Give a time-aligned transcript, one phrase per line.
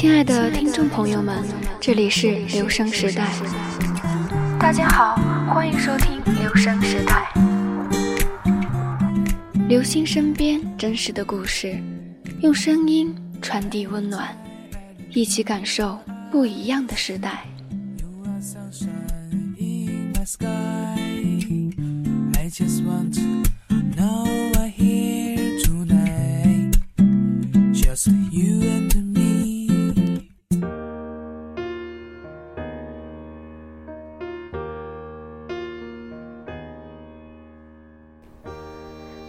[0.00, 1.44] 亲爱的听众朋友们，
[1.78, 3.30] 这里是留声时代。
[4.58, 5.16] 大家好，
[5.52, 7.30] 欢迎收听留声时代。
[9.68, 11.78] 留心身边真实的故事，
[12.40, 14.34] 用声音传递温暖，
[15.10, 15.98] 一起感受
[16.30, 17.44] 不一样的时代。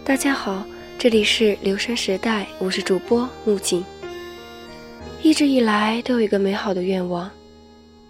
[0.03, 0.63] 大家好，
[0.97, 3.85] 这里是留声时代，我是主播木槿。
[5.21, 7.29] 一直以来都有一个美好的愿望，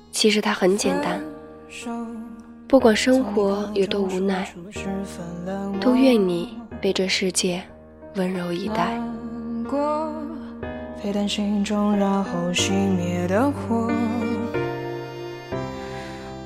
[0.10, 1.22] 其实它很简单，
[2.66, 4.50] 不管生活有多无奈，
[5.82, 7.62] 都愿你被这世界
[8.16, 8.98] 温柔以待。
[11.04, 13.92] 沸腾心中，然后熄灭的火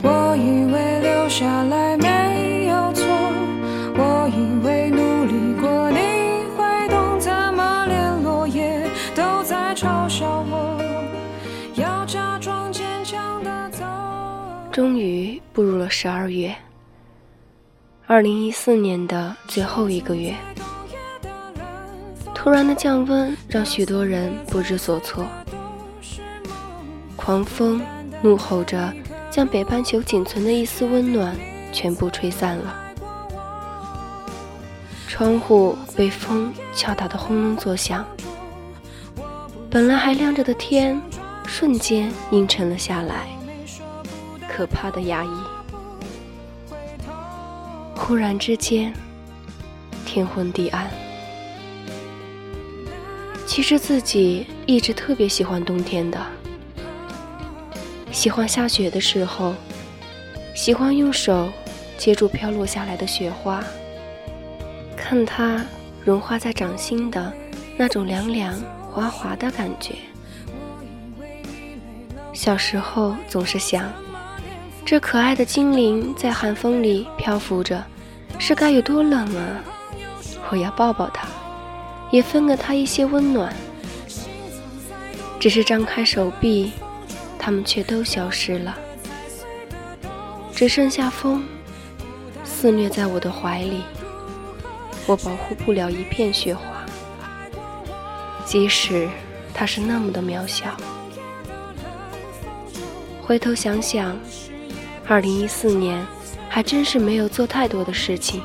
[0.02, 1.96] 我以为留下来
[14.76, 16.54] 终于步入了十二月，
[18.08, 20.36] 二零一四年的最后一个月。
[22.34, 25.26] 突然的降温让许多人不知所措，
[27.16, 27.82] 狂风
[28.22, 28.94] 怒吼着，
[29.32, 31.34] 将北半球仅存的一丝温暖
[31.72, 32.76] 全部吹散了。
[35.08, 38.06] 窗户被风敲打得轰隆作响，
[39.70, 41.02] 本来还亮着的天，
[41.48, 43.34] 瞬间阴沉了下来。
[44.56, 45.30] 可怕的压抑，
[47.94, 48.94] 忽然之间，
[50.06, 50.90] 天昏地暗。
[53.46, 56.26] 其实自己一直特别喜欢冬天的，
[58.14, 59.54] 喜欢下雪的时候，
[60.56, 61.52] 喜欢用手
[61.98, 63.62] 接住飘落下来的雪花，
[64.96, 65.66] 看它
[66.06, 67.34] 融化在掌心的
[67.76, 68.58] 那种凉凉
[68.90, 69.96] 滑滑的感觉。
[72.32, 73.92] 小时候总是想。
[74.86, 77.84] 这可爱的精灵在寒风里漂浮着，
[78.38, 79.60] 是该有多冷啊！
[80.52, 81.28] 我要抱抱它，
[82.12, 83.52] 也分给它一些温暖。
[85.40, 86.72] 只是张开手臂，
[87.40, 88.78] 它们却都消失了，
[90.54, 91.44] 只剩下风
[92.44, 93.82] 肆虐在我的怀里。
[95.08, 96.64] 我保护不了一片雪花，
[98.46, 99.10] 即使
[99.52, 100.78] 它是那么的渺小。
[103.24, 104.16] 回头想想。
[105.08, 106.04] 二零一四年，
[106.50, 108.42] 还真是没有做太多的事情，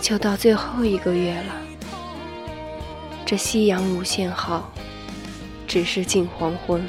[0.00, 1.54] 就到最后一个月了。
[3.24, 4.72] 这夕阳无限好，
[5.68, 6.84] 只是近黄昏。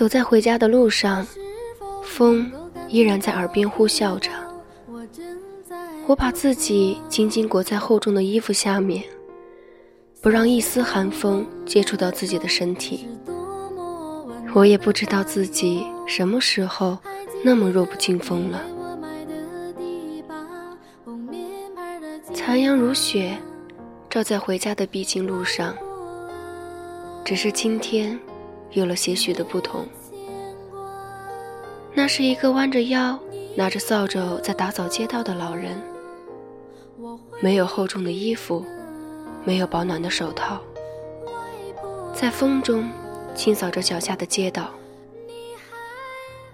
[0.00, 1.26] 走在回家的路上，
[2.02, 2.50] 风
[2.88, 4.30] 依然在耳边呼啸着。
[6.06, 9.04] 我把自己紧紧裹在厚重的衣服下面，
[10.22, 13.06] 不让一丝寒风接触到自己的身体。
[14.54, 16.96] 我也不知道自己什么时候
[17.44, 18.62] 那么弱不禁风了。
[22.32, 23.36] 残阳如雪，
[24.08, 25.76] 照在回家的必经路上。
[27.22, 28.18] 只是今天。
[28.72, 29.86] 有了些许的不同。
[31.92, 33.18] 那是一个弯着腰、
[33.56, 35.80] 拿着扫帚在打扫街道的老人，
[37.40, 38.64] 没有厚重的衣服，
[39.44, 40.60] 没有保暖的手套，
[42.14, 42.88] 在风中
[43.34, 44.70] 清扫着脚下的街道。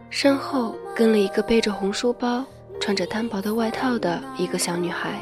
[0.09, 2.43] 身后跟了一个背着红书包、
[2.81, 5.21] 穿着单薄的外套的一个小女孩。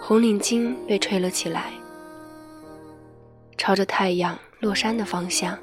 [0.00, 1.72] 红领巾被吹了起来，
[3.56, 4.36] 朝着太阳
[4.66, 5.56] 落山的方向。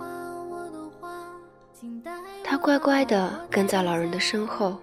[2.41, 4.77] 她乖乖地跟在老人的身后，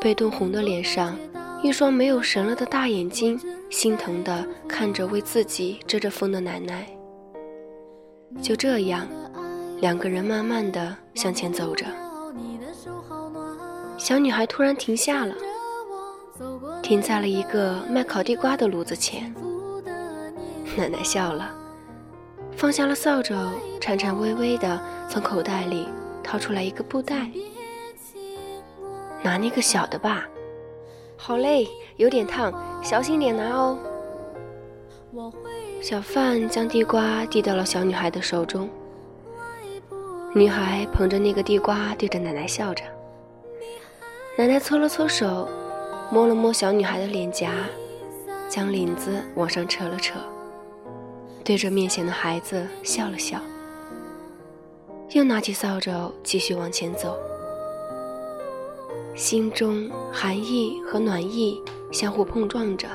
[0.00, 1.18] 被冻红的脸上，
[1.64, 3.40] 一双没有神了的大眼睛，
[3.70, 6.86] 心疼地看着为自己遮着风的奶奶。
[8.40, 9.04] 就这样。
[9.80, 11.86] 两个人慢慢的向前走着，
[13.96, 15.34] 小女孩突然停下了，
[16.82, 19.32] 停在了一个卖烤地瓜的炉子前。
[20.76, 21.54] 奶奶笑了，
[22.58, 23.36] 放下了扫帚，
[23.80, 25.86] 颤颤巍巍地从口袋里
[26.24, 27.30] 掏出来一个布袋，
[29.22, 30.26] 拿那个小的吧。
[31.16, 31.68] 好嘞，
[31.98, 32.52] 有点烫，
[32.82, 33.78] 小心点拿哦。
[35.80, 38.68] 小贩将地瓜递到了小女孩的手中。
[40.34, 42.82] 女孩捧着那个地瓜，对着奶奶笑着。
[44.36, 45.48] 奶奶搓了搓手，
[46.10, 47.52] 摸了摸小女孩的脸颊，
[48.48, 50.18] 将领子往上扯了扯，
[51.48, 53.40] 对着面前的孩子笑了笑，
[55.12, 57.18] 又拿起扫帚继续往前走。
[59.14, 61.58] 心中寒意和暖意
[61.90, 62.86] 相互碰撞着，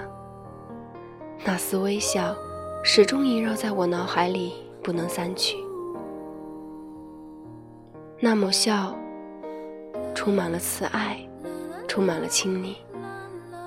[1.44, 2.35] 那丝微笑
[2.83, 4.53] 始终萦绕在我脑海里，
[4.83, 5.57] 不能散去。
[8.19, 8.95] 那抹笑，
[10.13, 11.27] 充满了慈爱，
[11.88, 12.75] 充满了亲昵，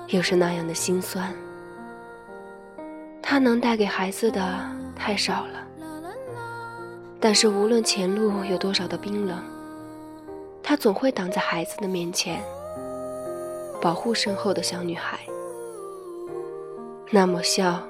[0.07, 1.35] 又是那样的心酸。
[3.29, 4.57] 他能带给孩子的
[4.95, 5.67] 太少了，
[7.19, 9.43] 但是无论前路有多少的冰冷，
[10.63, 12.41] 他总会挡在孩子的面前，
[13.81, 15.19] 保护身后的小女孩。
[17.11, 17.85] 那抹笑，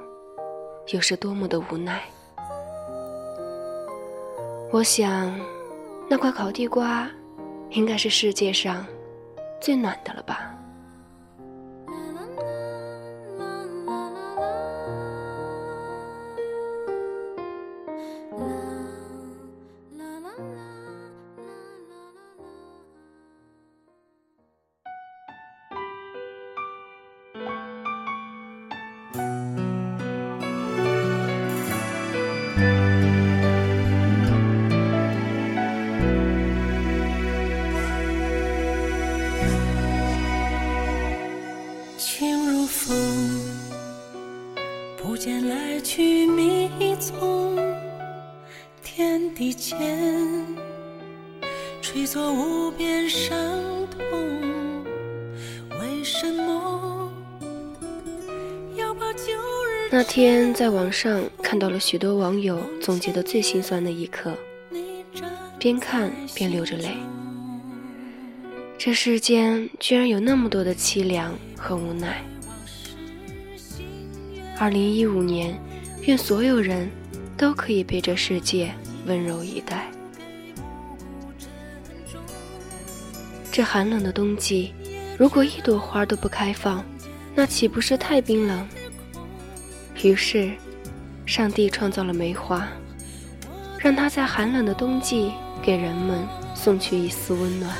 [0.88, 2.02] 又是多么的无奈。
[4.72, 5.32] 我想。
[6.10, 7.08] 那块烤地瓜，
[7.72, 8.88] 应该是世界上
[9.60, 10.57] 最暖的了吧。
[59.90, 64.38] 那天在网上看到了许多网友总结的最心酸的一刻，
[65.58, 66.90] 边看边流着泪。
[68.78, 72.22] 这世间居然有那么多的凄凉和无奈。
[74.60, 75.58] 二零一五年，
[76.02, 76.90] 愿所有人
[77.38, 78.72] 都可以被这世界。
[79.06, 79.90] 温柔以待。
[83.50, 84.74] 这寒冷的冬季，
[85.18, 86.84] 如果一朵花都不开放，
[87.34, 88.68] 那岂不是太冰冷？
[90.04, 90.52] 于是，
[91.26, 92.68] 上帝创造了梅花，
[93.80, 97.76] 让它在寒冷的冬季给人们送去一丝温暖。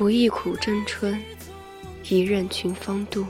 [0.00, 1.20] 无一苦争春，
[2.08, 3.24] 一任群芳妒。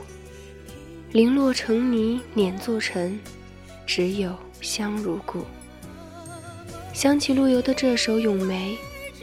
[1.11, 3.19] 零落成泥碾作尘，
[3.85, 4.35] 只有。
[4.61, 5.45] 香如故。
[6.93, 8.77] 想起陆游的这首《咏梅》，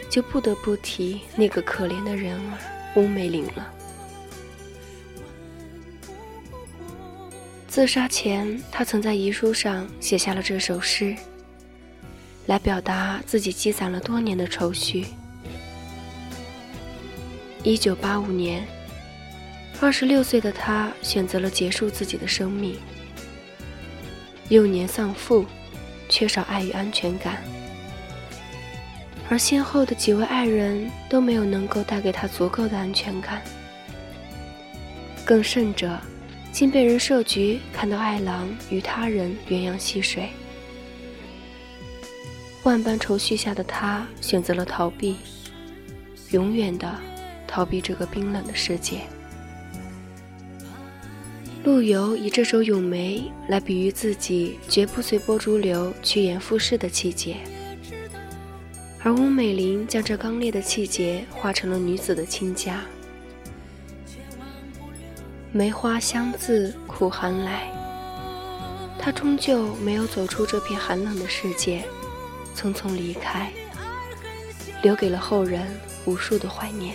[0.09, 2.59] 就不得不提那个可怜的人儿
[2.97, 3.71] 乌梅林了。
[7.76, 11.14] 自杀前，他曾在遗书上写下了这首诗，
[12.47, 15.04] 来表达自己积攒了多年的愁绪。
[17.62, 18.66] 一九八五年，
[19.78, 22.78] 二十六岁的他选择了结束自己的生命。
[24.49, 25.45] 幼年丧父，
[26.09, 27.42] 缺少爱与安全感，
[29.28, 33.42] 而先后的几位爱人都没有能够带给他足够的安全感。
[35.26, 36.00] 更甚者，
[36.56, 40.30] 竟被人设局看到爱郎与他人鸳鸯戏水。
[42.62, 45.16] 万般愁绪下的他，选择了逃避，
[46.30, 46.90] 永远的
[47.46, 49.00] 逃避这个冰冷的世界。
[51.62, 57.36] 陆游以这首《咏梅》来比喻自己绝不随波逐流、趋炎附势的气节，
[59.02, 62.80] 而翁美玲将这刚烈的气节化成了女子的亲家。
[65.56, 67.72] 梅花香自苦寒来。
[68.98, 71.82] 他终究没有走出这片寒冷的世界，
[72.54, 73.50] 匆匆离开，
[74.82, 75.66] 留给了后人
[76.04, 76.94] 无数的怀念。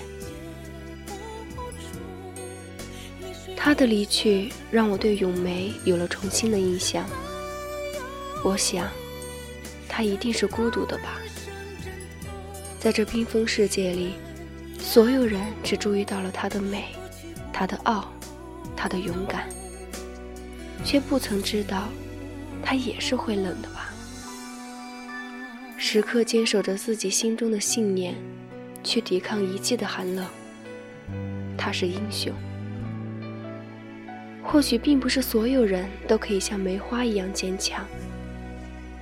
[3.58, 7.03] 他的离去让我对咏梅有了重新的印象。
[8.44, 8.88] 我想，
[9.89, 11.20] 他一定是孤独的吧。
[12.80, 14.13] 在这冰封世界里，
[14.80, 16.89] 所有人只注意到了他的美，
[17.51, 18.08] 他的傲，
[18.82, 19.48] 他的勇敢，
[20.84, 21.88] 却不曾知道，
[22.64, 23.94] 他也是会冷的吧。
[25.78, 28.16] 时刻坚守着自己心中的信念，
[28.84, 30.26] 去抵抗一切的寒冷。
[31.56, 32.34] 他是英雄。
[34.44, 37.86] 或许并不是所有人都可以像梅花一样坚强，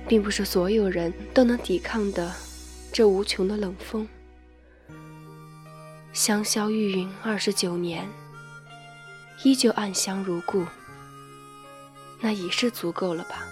[0.06, 2.30] 并不是所有人都能抵抗的
[2.92, 4.06] 这无穷的冷风。
[6.12, 8.06] 香消玉殒二十九年，
[9.42, 10.66] 依旧暗香如故，
[12.20, 13.42] 那已是足够了吧？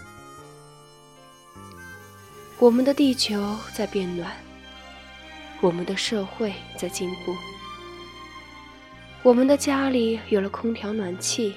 [2.58, 4.30] 我们的地球在变暖，
[5.60, 7.34] 我们的社会在进步，
[9.22, 11.54] 我们的家里有了空调暖气。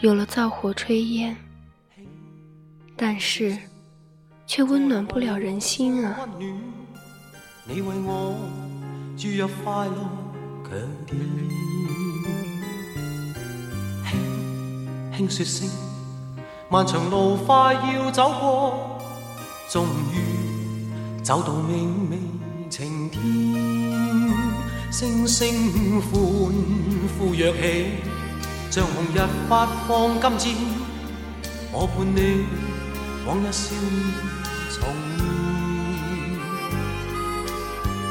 [0.00, 1.34] 有了灶火炊烟，
[2.94, 3.56] 但是
[4.46, 6.28] 却温暖不了人心啊！
[10.64, 10.70] 强
[11.06, 11.20] 电，
[14.08, 15.68] 轻轻说声，
[16.70, 18.98] 漫长路快要走过，
[19.70, 20.16] 终于
[21.22, 22.18] 走到明媚
[22.70, 23.22] 晴天，
[24.90, 26.10] 星星欢
[27.18, 27.90] 呼跃起。
[28.70, 30.54] 像红日发放金箭，
[31.72, 32.44] 我伴你
[33.24, 34.14] 往日笑面
[34.72, 35.22] 重现。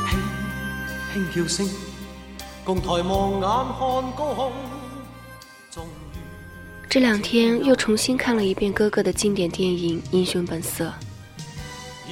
[0.07, 0.11] 轻
[1.11, 1.67] 轻叫声，
[2.65, 4.51] 共抬望眼看高空。
[6.89, 10.93] 这两天又重新看了一遍哥哥的经典电影《英雄本色》。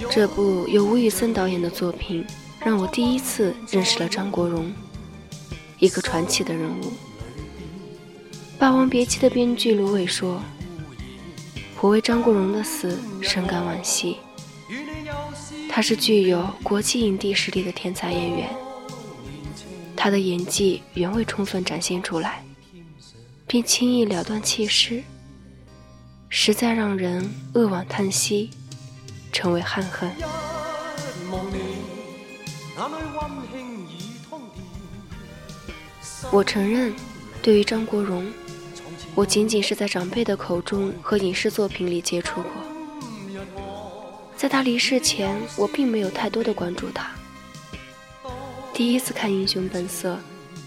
[0.10, 2.26] 这部由吴宇森导演的作品，
[2.66, 4.74] 让我第一次认识了张国荣，
[5.80, 6.86] 一个传奇的人物。
[8.58, 10.42] 《霸王别姬》的编剧芦苇说
[11.80, 14.18] ：“我为张国荣的死深感惋惜。
[15.70, 18.50] 他是具有国际影帝实力的天才演员，
[20.04, 22.44] 他的演技原未充分展现出来，
[23.46, 25.04] 并轻易了断气势，
[26.28, 28.50] 实在让人扼腕叹息，
[29.32, 30.12] 成为憾恨。”
[36.32, 36.92] 我承认，
[37.44, 38.26] 对于张国荣。
[39.14, 42.52] 我仅仅是在长辈的口中和影视作品里接触过，
[44.36, 47.12] 在他离世前，我并没有太多的关注他。
[48.74, 50.16] 第一次看《英雄本色》，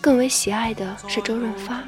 [0.01, 1.83] 更为喜爱的是周润发，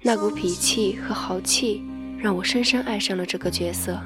[0.00, 1.82] 那股痞气和豪气
[2.18, 4.00] 让我深深爱上了这个角色。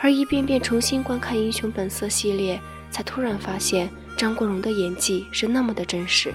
[0.00, 2.58] 而一遍遍重新观看《英雄本色》系列，
[2.90, 6.32] 才突然发现张国荣的演技是那么的真实。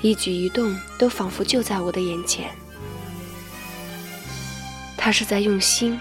[0.00, 2.50] 一举一动都仿佛就在我的眼前。
[4.96, 5.98] 他是在用心，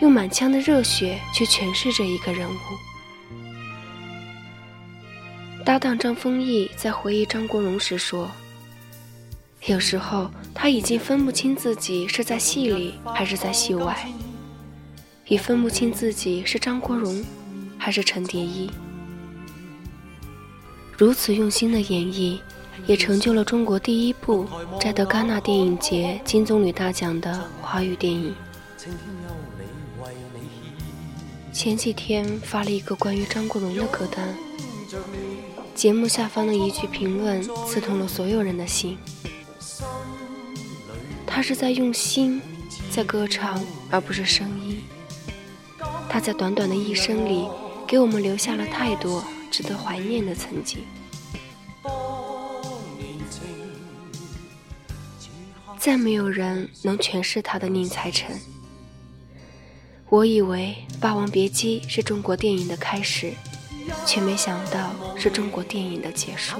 [0.00, 2.54] 用满腔的热血去诠释这一个人物。
[5.66, 8.30] 搭档张丰毅在回忆张国荣时说
[9.66, 14.08] ：“有时候他已经分不清自己是在戏里还是在戏外，
[15.26, 17.20] 也分不清自己是张国荣
[17.76, 18.70] 还是陈蝶衣。
[20.96, 22.38] 如此用心的演绎。”
[22.86, 24.46] 也成就了中国第一部
[24.78, 28.32] 摘得戛纳电影节金棕榈大奖的华语电影。
[31.52, 34.36] 前几天发了一个关于张国荣的歌单，
[35.76, 38.96] 节目下方的一句评论刺痛了所有人的心。
[41.26, 42.40] 他是在用心
[42.90, 44.82] 在歌唱，而不是声音。
[46.08, 47.46] 他在短短的一生里，
[47.86, 50.82] 给我们留下了太多值得怀念的曾经。
[55.78, 58.34] 再没有人能诠释他的宁采臣。
[60.08, 63.34] 我以为《霸王别姬》是中国电影的开始，
[64.04, 66.56] 却没想到是中国电影的结束。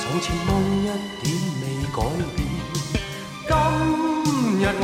[0.00, 0.84] 从前梦一
[1.22, 1.26] 点
[1.60, 1.64] 未
[1.94, 1.98] 改
[2.34, 2.38] 变，
[3.46, 3.50] 今
[4.58, 4.82] 日我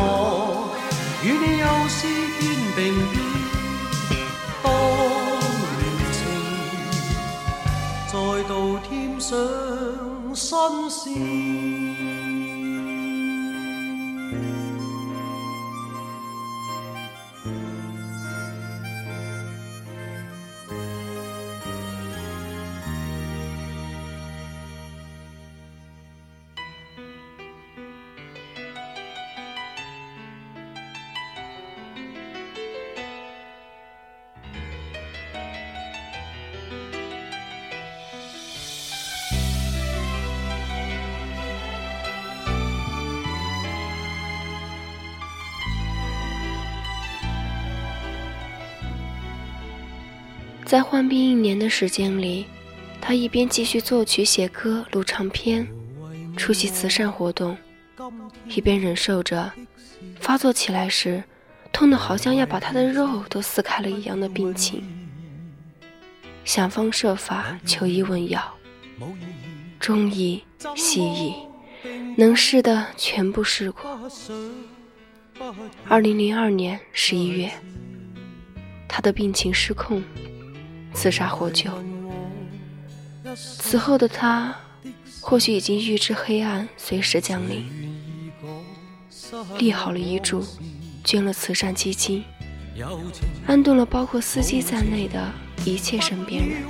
[1.25, 1.96] 与你又是
[2.38, 2.42] 肩
[2.76, 2.78] 并
[3.11, 3.14] 肩。
[4.62, 4.66] 当
[5.78, 5.82] 年
[6.12, 6.16] 情
[8.06, 8.12] 再
[8.46, 8.52] 度
[8.88, 8.88] 添
[9.20, 9.28] 上
[10.34, 11.93] 新鲜。
[50.64, 52.47] 在患病一年的时间里，
[53.00, 55.66] 他一边继续作曲、写歌、录唱片，
[56.37, 57.56] 出席慈善活动，
[58.49, 59.52] 一边忍受着
[60.18, 61.23] 发作起来时
[61.71, 64.83] 痛得好像要把他的肉都撕开了一样的病情，
[66.44, 68.42] 想方设法求医问药，
[69.78, 70.42] 中医、
[70.75, 71.35] 西医，
[72.16, 74.11] 能试的全部试过。
[75.87, 77.50] 二零零二年十一月，
[78.88, 80.02] 他的病情失控。
[80.94, 81.70] 刺杀获救。
[83.36, 84.54] 此后的他，
[85.20, 87.66] 或许已经预知黑暗随时降临，
[89.58, 90.46] 立好了遗嘱，
[91.02, 92.24] 捐了慈善基金，
[93.46, 95.32] 安顿了包括司机在内的
[95.64, 96.62] 一切身边人。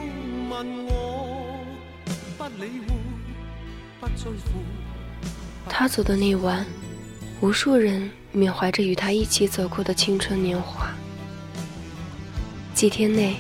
[5.69, 6.65] 他走的那晚，
[7.41, 10.89] 无数人缅怀着与他一起走过的青春年华。
[12.73, 13.37] 几天内。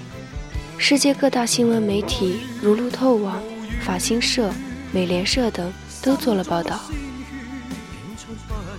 [0.76, 3.43] 世界各大新闻媒体如路透网、
[3.83, 4.52] 法新社、
[4.93, 6.81] 美联社等都做了报道，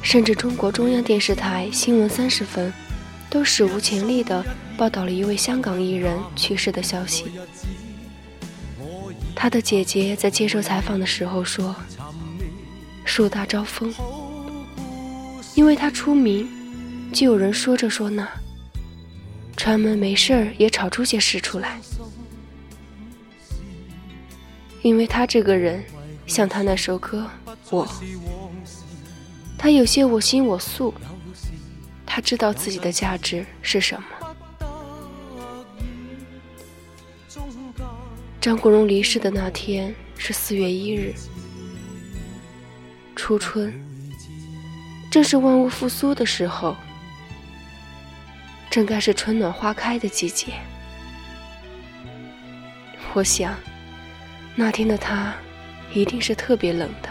[0.02, 2.72] 甚至中国中央电视台新闻三十分
[3.30, 4.46] 都史无前例地
[4.78, 7.26] 报道了一位香港艺人去世的消息。
[9.34, 11.76] 他的姐姐在接受采访的时候说
[13.04, 13.94] ：“树大招风，
[15.56, 16.48] 因为他出名，
[17.12, 18.28] 就有人说这说那。”
[19.58, 21.80] 传门没事儿也炒出些事出来，
[24.84, 25.84] 因为他这个人
[26.28, 27.28] 像他那首歌
[27.72, 27.88] 《我》，
[29.58, 30.94] 他有些我行我素，
[32.06, 34.08] 他知道自己的价值是什么。
[38.40, 41.12] 张国荣离世的那天是四月一日，
[43.16, 43.74] 初春，
[45.10, 46.76] 正是万物复苏的时候。
[48.76, 50.48] 正该是春暖花开的季节，
[53.14, 53.56] 我想，
[54.54, 55.34] 那天的他
[55.94, 57.08] 一定是特别冷的。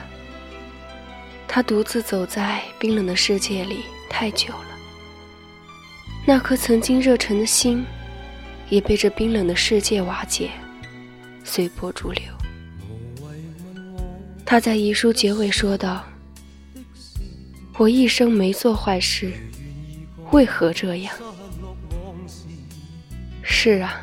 [1.49, 3.79] 他独自走在冰冷的世界里
[4.11, 4.79] 太久了，
[6.27, 7.83] 那颗曾经热忱的心，
[8.69, 10.51] 也被这冰冷的世界瓦解，
[11.45, 12.23] 随波逐流。
[14.45, 16.05] 他在遗书结尾说道
[17.79, 19.33] ：“我一生没做坏事，
[20.31, 21.17] 为何这样？”
[23.45, 24.01] 是啊，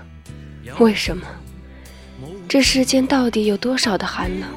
[0.79, 1.25] 为什么？
[2.47, 4.49] 这世间到底有多少的寒冷？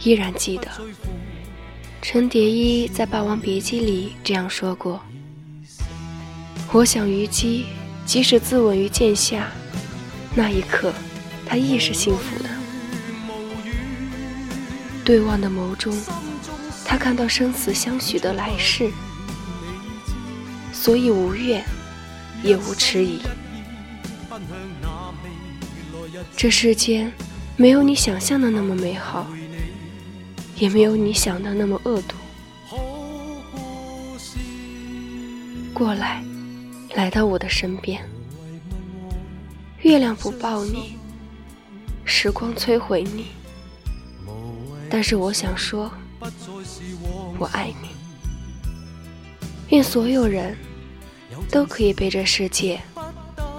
[0.00, 0.68] 依然记得，
[2.02, 5.00] 陈蝶衣在《霸王别姬》里这样说过
[6.72, 7.66] ：“我想虞姬
[8.04, 9.48] 即使自刎于剑下，
[10.34, 10.92] 那一刻，
[11.44, 12.50] 她亦是幸福的。
[15.04, 15.96] 对望的眸中，
[16.84, 18.90] 他看到生死相许的来世。”
[20.86, 21.64] 所以无怨，
[22.44, 23.18] 也无迟疑。
[26.36, 27.12] 这世间
[27.56, 29.26] 没有你想象的那么美好，
[30.54, 32.14] 也没有你想的那么恶毒。
[35.74, 36.22] 过来，
[36.94, 38.00] 来到我的身边。
[39.80, 40.96] 月亮不抱你，
[42.04, 43.26] 时光摧毁你，
[44.88, 45.90] 但是我想说，
[47.40, 47.88] 我爱你。
[49.70, 50.56] 愿所有人。
[51.50, 52.80] 都可以被这世界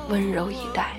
[0.09, 0.97] 温柔以待。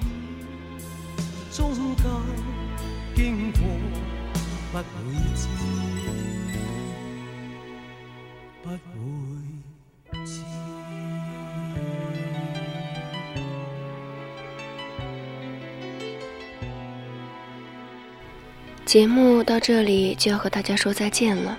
[18.85, 21.59] 节目到这里就要和大家说再见了，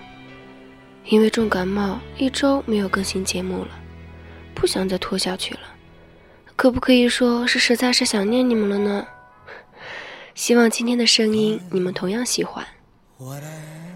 [1.06, 3.79] 因为重感冒，一周没有更新节目了。
[4.60, 5.62] 不想再拖下去了，
[6.58, 9.08] 可不可以说是实在是想念你们了呢？
[10.36, 12.66] 希望今天的声音你们同样喜欢。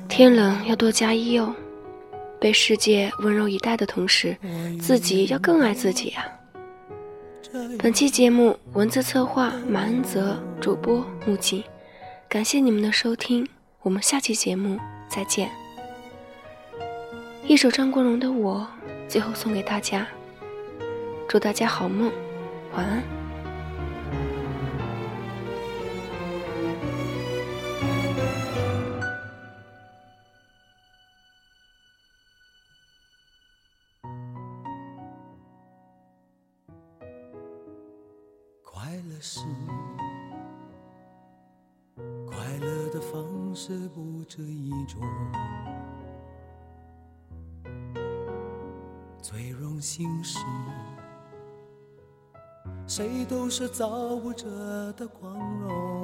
[0.08, 1.54] 天冷要多加衣哦，
[2.39, 4.38] 被世界温柔以待的同时，
[4.82, 6.26] 自己要更爱自己啊。
[7.78, 11.63] 本期节目文字策划马恩泽，主播木槿，
[12.30, 13.47] 感谢你们的收听，
[13.82, 15.52] 我们下期节目再见。
[17.45, 18.65] 一首张国荣的《我》，
[19.10, 20.08] 最后送给大家。
[21.34, 22.12] 祝大家好梦，
[22.76, 23.04] 晚安。
[38.62, 39.39] 快乐是
[42.28, 45.02] 快乐的方式不止一种，
[49.19, 50.38] 最荣幸是。
[52.86, 54.46] 谁都是造物者
[54.96, 56.02] 的光荣，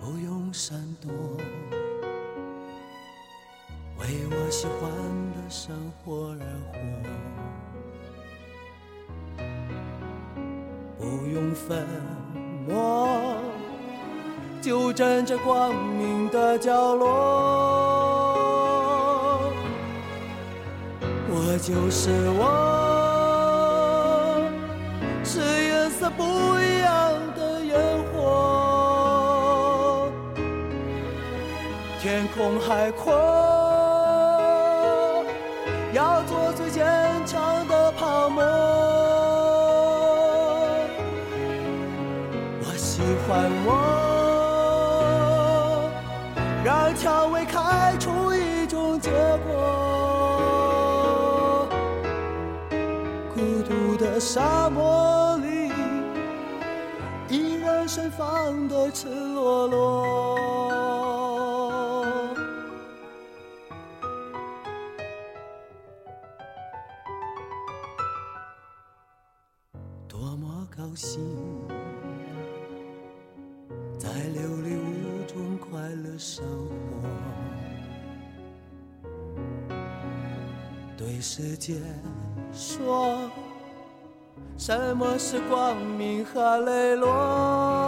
[0.00, 1.10] 不用闪躲，
[3.98, 4.90] 为我喜欢
[5.34, 6.78] 的生活而活，
[10.96, 11.86] 不用粉
[12.66, 13.36] 墨，
[14.62, 17.10] 就站在光明的角落，
[21.28, 22.77] 我就是我。
[26.10, 26.22] 不
[26.58, 27.76] 一样的烟
[28.12, 30.10] 火，
[32.00, 33.12] 天空海阔，
[58.68, 60.04] 的赤裸裸，
[70.06, 71.20] 多么高兴，
[73.98, 77.08] 在琉璃屋中快乐生活，
[80.96, 81.74] 对世界
[82.52, 83.18] 说。
[84.56, 87.87] 什么是光明和磊落？